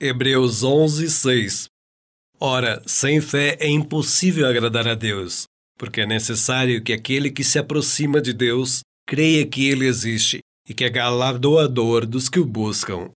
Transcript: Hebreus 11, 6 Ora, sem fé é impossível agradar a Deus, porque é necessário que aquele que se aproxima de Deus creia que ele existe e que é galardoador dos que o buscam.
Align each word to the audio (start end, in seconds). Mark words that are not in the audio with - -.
Hebreus 0.00 0.62
11, 0.62 1.10
6 1.10 1.66
Ora, 2.38 2.80
sem 2.86 3.20
fé 3.20 3.56
é 3.58 3.68
impossível 3.68 4.46
agradar 4.46 4.86
a 4.86 4.94
Deus, 4.94 5.48
porque 5.76 6.02
é 6.02 6.06
necessário 6.06 6.80
que 6.80 6.92
aquele 6.92 7.32
que 7.32 7.42
se 7.42 7.58
aproxima 7.58 8.20
de 8.20 8.32
Deus 8.32 8.82
creia 9.08 9.44
que 9.44 9.68
ele 9.68 9.86
existe 9.86 10.38
e 10.68 10.72
que 10.72 10.84
é 10.84 10.88
galardoador 10.88 12.06
dos 12.06 12.28
que 12.28 12.38
o 12.38 12.44
buscam. 12.44 13.06